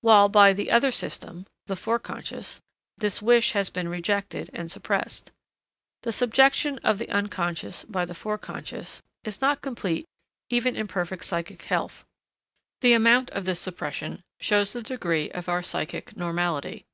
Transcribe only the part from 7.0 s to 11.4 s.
Unc. by the Forec. is not complete even in perfect